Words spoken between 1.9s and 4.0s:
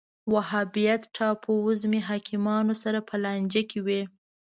حاکمانو سره لانجه کې و